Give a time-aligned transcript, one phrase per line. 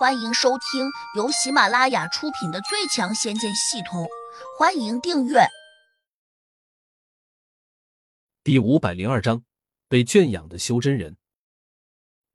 [0.00, 4.04] 欢迎收听由喜马拉雅出品的《最强仙剑系统》，
[4.58, 5.40] 欢迎订阅。
[8.42, 9.44] 第五百零二章，
[9.88, 11.18] 被圈养的修真人。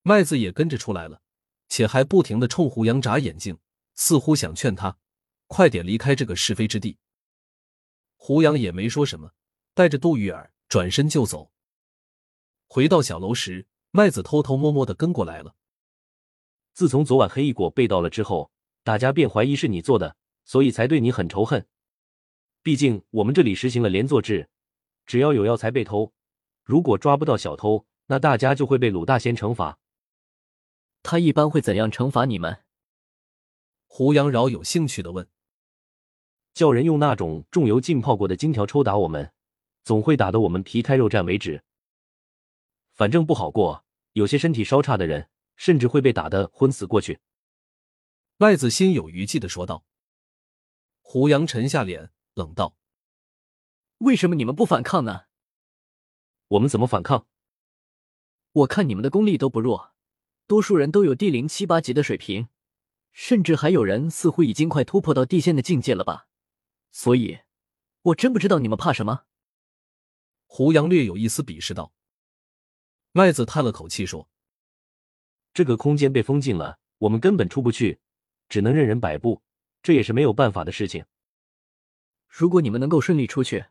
[0.03, 1.23] 麦子也跟着出来了，
[1.67, 3.57] 且还不停的冲胡杨眨眼睛，
[3.95, 4.99] 似乎想劝他
[5.47, 6.99] 快点离开这个是非之地。
[8.15, 9.31] 胡杨也没说什么，
[9.73, 11.51] 带着杜玉儿转身就走。
[12.67, 15.55] 回到小楼时，麦子偷偷摸摸的跟过来了。
[16.75, 18.51] 自从昨晚黑衣果被盗了之后，
[18.83, 21.65] 大家便怀疑是你做的，所以才对你很仇恨。
[22.61, 24.49] 毕竟我们这里实行了连坐制，
[25.05, 26.11] 只要有药材被偷，
[26.65, 29.79] 如果抓不到小偷，那大家就会被鲁大仙惩罚。
[31.01, 32.63] 他一般会怎样惩罚你们？
[33.87, 35.25] 胡杨饶有兴趣的问。
[36.53, 39.31] 叫人用那种重油浸泡过的金条抽打我们，
[39.85, 41.63] 总会打得我们皮开肉绽为止。
[42.91, 45.29] 反正不好过，有些身体稍差的人。
[45.55, 47.19] 甚至会被打得昏死过去。
[48.37, 49.85] 麦子心有余悸的说道。
[51.01, 52.75] 胡杨沉下脸，冷道
[53.99, 55.25] ：“为什么你们不反抗呢？
[56.47, 57.27] 我们怎么反抗？
[58.51, 59.93] 我看你们的功力都不弱，
[60.47, 62.49] 多数人都有地灵七八级的水平，
[63.11, 66.27] 甚至还有人似乎已经快突破到地仙的境界了吧？
[66.91, 67.41] 所以，
[68.01, 69.25] 我真不知道你们怕什么。”
[70.47, 71.93] 胡杨略有一丝鄙视道。
[73.11, 74.29] 麦子叹了口气说。
[75.55, 78.01] 这个空间被封禁了，我们根本出不去，
[78.49, 79.41] 只能任人摆布，
[79.81, 81.05] 这也是没有办法的事情。
[82.27, 83.67] 如果你们能够顺利出去，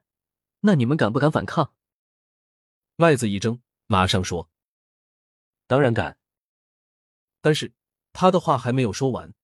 [0.60, 1.74] 那你们敢不敢反抗？
[2.96, 4.48] 麦子一怔，马上说
[5.68, 6.16] ：“当然敢。”
[7.42, 7.74] 但是
[8.14, 9.34] 他的话还没有说完，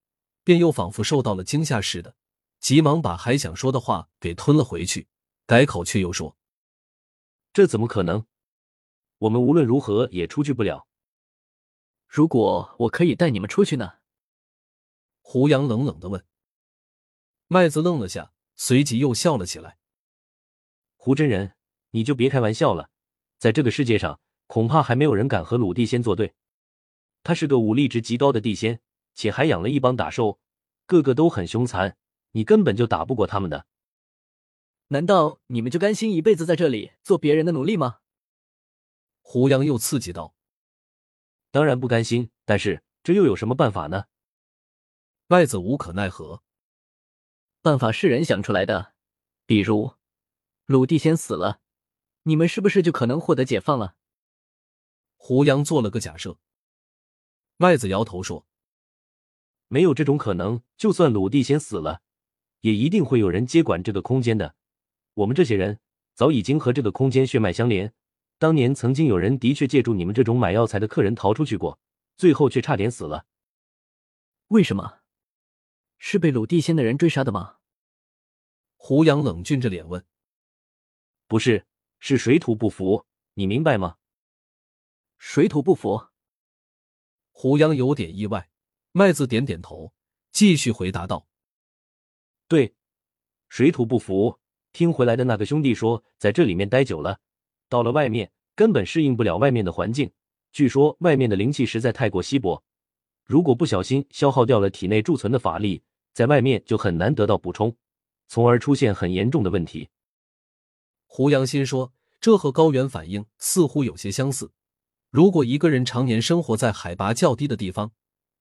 [0.42, 2.16] 便又仿佛受到了惊吓似的，
[2.58, 5.08] 急忙把还想说的话给吞了回去，
[5.44, 6.38] 改口却又说
[7.52, 8.24] ：“这怎么可能？
[9.18, 10.86] 我们无论如何也出去不了。”
[12.10, 13.98] 如果我可以带你们出去呢？
[15.20, 16.26] 胡杨冷冷的问。
[17.46, 19.78] 麦子愣了下，随即又笑了起来。
[20.96, 21.54] 胡真人，
[21.90, 22.90] 你就别开玩笑了，
[23.38, 24.18] 在这个世界上，
[24.48, 26.34] 恐怕还没有人敢和鲁地仙作对。
[27.22, 28.80] 他是个武力值极高的地仙，
[29.14, 30.40] 且还养了一帮打兽，
[30.86, 31.96] 个个都很凶残，
[32.32, 33.66] 你根本就打不过他们的。
[34.88, 38.00] 难道你们就甘心一辈子在这里做别人的奴隶吗？
[39.20, 40.34] 胡杨又刺激道。
[41.50, 44.04] 当然不甘心，但是这又有什么办法呢？
[45.26, 46.42] 麦子无可奈何。
[47.62, 48.94] 办法是人想出来的，
[49.46, 49.94] 比如
[50.66, 51.60] 鲁地仙死了，
[52.22, 53.96] 你们是不是就可能获得解放了？
[55.16, 56.38] 胡杨做了个假设。
[57.56, 58.46] 麦子摇头说
[59.68, 60.62] ：“没有这种可能。
[60.78, 62.00] 就算鲁地仙死了，
[62.60, 64.54] 也一定会有人接管这个空间的。
[65.12, 65.78] 我们这些人
[66.14, 67.92] 早已经和这个空间血脉相连。”
[68.40, 71.78] 当年曾经有人的确借助你们这种买药材的客人逃出去过，
[72.16, 73.26] 最后却差点死了。
[74.48, 75.00] 为什么？
[75.98, 77.58] 是被鲁地仙的人追杀的吗？
[78.76, 80.02] 胡杨冷峻着脸问。
[81.26, 81.66] 不是，
[81.98, 83.98] 是水土不服，你明白吗？
[85.18, 86.08] 水土不服。
[87.32, 88.48] 胡杨有点意外，
[88.92, 89.92] 麦子点点头，
[90.32, 91.28] 继续回答道
[92.48, 92.74] ：“对，
[93.50, 94.40] 水土不服。
[94.72, 97.20] 听回来的那个兄弟说，在这里面待久了。”
[97.70, 100.10] 到了外面，根本适应不了外面的环境。
[100.52, 102.62] 据说外面的灵气实在太过稀薄，
[103.24, 105.82] 如果不小心消耗掉了体内贮存的法力，
[106.12, 107.76] 在外面就很难得到补充，
[108.26, 109.88] 从而出现很严重的问题。
[111.06, 114.50] 胡杨心说，这和高原反应似乎有些相似。
[115.10, 117.92] 如果一个人常年生活在海拔较低的地方，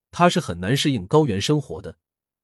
[0.10, 1.98] 他是很难适应高原生活的。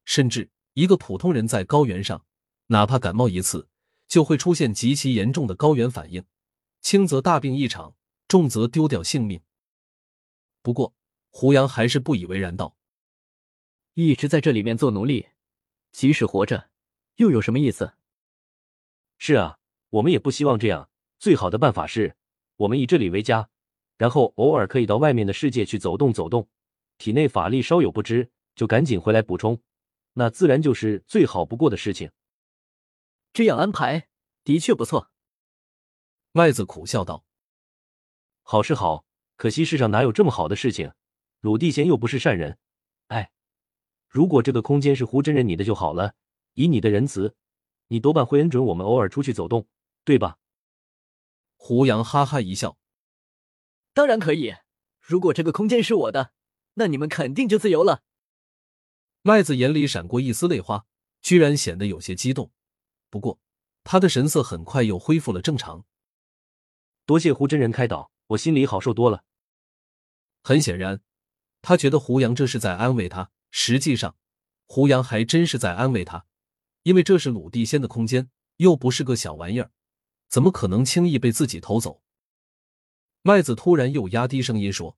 [0.03, 2.23] 甚至一个普通人在高原上，
[2.67, 3.67] 哪怕感冒一次，
[4.07, 6.23] 就会出现极其严重的高原反应。
[6.85, 7.95] 轻则大病一场，
[8.27, 9.41] 重则丢掉性命。
[10.61, 10.93] 不过，
[11.31, 12.77] 胡杨还是不以为然道
[13.95, 15.29] ：“一直在这里面做奴隶，
[15.91, 16.69] 即使活着，
[17.15, 17.95] 又有什么意思？”
[19.17, 19.57] 是啊，
[19.89, 20.91] 我们也不希望这样。
[21.17, 22.15] 最好的办法是，
[22.57, 23.49] 我们以这里为家，
[23.97, 26.47] 然后偶尔可以到外面的世界去走动走动，
[26.99, 29.59] 体内法力稍有不支，就赶紧回来补充，
[30.13, 32.11] 那自然就是最好不过的事情。
[33.33, 34.07] 这样安排
[34.43, 35.09] 的确不错。
[36.37, 37.23] 麦子苦笑道
[38.43, 39.05] ：“好是好，
[39.37, 40.91] 可惜世上哪有这么好的事情？
[41.39, 42.57] 鲁地仙又不是善人。
[43.07, 43.31] 哎，
[44.09, 46.13] 如果这个空间是胡真人你的就好了。
[46.55, 47.37] 以你的仁慈，
[47.87, 49.69] 你多半会恩准我们偶尔出去走动，
[50.03, 50.37] 对吧？”
[51.55, 52.77] 胡杨哈哈一笑
[53.95, 54.55] ：“当然可以。
[54.99, 56.33] 如果这个空间是我的，
[56.73, 58.03] 那你们肯定就自由了。”
[59.23, 60.85] 麦子眼里闪过一丝泪花，
[61.21, 62.51] 居然显得有些激动。
[63.09, 63.39] 不过，
[63.85, 65.85] 他的神色很快又恢复了正常。
[67.05, 69.23] 多谢胡真人开导，我心里好受多了。
[70.41, 71.01] 很显然，
[71.61, 74.15] 他觉得胡杨这是在安慰他，实际上，
[74.65, 76.25] 胡杨还真是在安慰他，
[76.81, 79.69] 因为这是鲁地仙的空间，又不是个小玩意儿，
[80.27, 82.01] 怎么可能轻易被自己偷走？
[83.21, 84.97] 麦子突然又压低声音说：“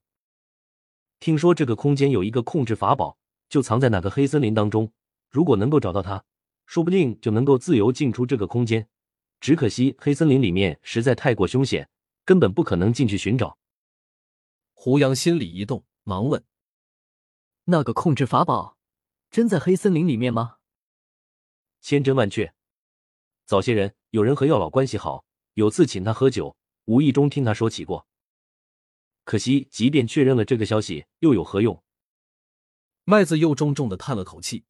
[1.19, 3.17] 听说这个空间有一个控制法宝，
[3.49, 4.93] 就藏在那个黑森林当中。
[5.29, 6.23] 如果能够找到它，
[6.65, 8.87] 说不定就能够自由进出这个空间。
[9.39, 11.87] 只可惜黑森林里面实在太过凶险，
[12.27, 13.57] 根本不可能进去寻找。”
[14.75, 16.43] 胡杨心里一动，忙问
[17.63, 18.77] ：“那个控制法宝
[19.31, 20.57] 真在黑森林里面吗？”
[21.79, 22.53] 千真万确。
[23.45, 28.05] 早些人有人和药老关系好，有次请他喝酒，无意中听他说起过。
[29.23, 31.81] 可惜，即便确认了这个消息，又有何用？
[33.05, 34.65] 麦子又重重的叹了口气。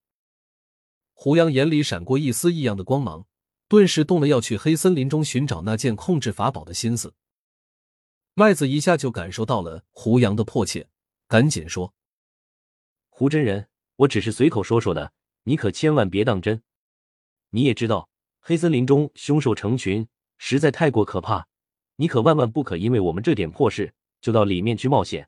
[1.13, 3.25] 胡杨眼里闪过一丝异样的光芒，
[3.67, 7.15] 顿时动了要去黑森林中寻找那件控制法宝的心思。
[8.39, 10.87] 麦子一下就感受到了胡杨的迫切，
[11.27, 11.95] 赶紧说
[13.09, 15.11] ：“胡真人，我只是随口说说的，
[15.45, 16.61] 你可千万别当真。
[17.49, 20.07] 你也知道，黑森林中凶兽成群，
[20.37, 21.47] 实在太过可怕，
[21.95, 25.27] 你可万万不可因为我们这点破事。”就到里面去冒险。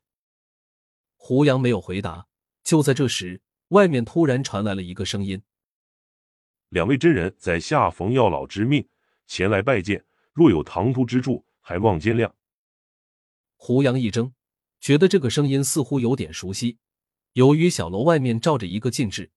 [1.16, 2.28] 胡杨没有回答。
[2.62, 3.40] 就在这时，
[3.70, 5.42] 外面突然传来了一个声音
[6.70, 8.88] ：“两位真人在下奉药老之命
[9.26, 12.30] 前来拜见，若有唐突之处，还望见谅。”
[13.62, 14.32] 胡杨一怔，
[14.80, 16.78] 觉得这个声音似乎有点熟悉。
[17.34, 19.32] 由于小楼外面罩着一个禁制，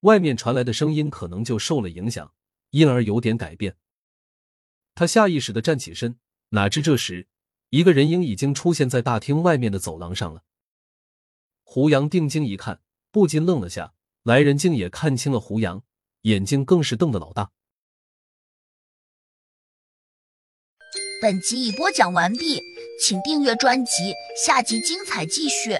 [0.00, 2.34] 外面传来的声音可能就受了影响，
[2.70, 3.76] 因而有点改变。
[4.96, 6.18] 他下意识的站起身，
[6.48, 7.28] 哪知这时。
[7.70, 10.42] 一个人影已经出现在大厅外面的走廊上了。
[11.62, 12.82] 胡杨定睛一看，
[13.12, 13.94] 不禁愣了下。
[14.24, 15.84] 来人竟也看清了胡杨，
[16.22, 17.52] 眼睛更是瞪得老大。
[21.22, 22.60] 本集已播讲完毕，
[23.02, 24.14] 请订阅专辑，
[24.46, 25.76] 下集精彩继续。